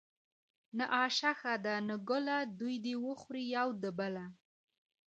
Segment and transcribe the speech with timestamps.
[0.39, 4.25] ـ نه آشه ښه ده نه ګله دوي د وخوري يو د بله.